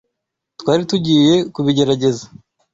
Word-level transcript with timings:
Twari 0.59 0.81
tugiye 0.91 1.33
kubigerageza 1.53 2.25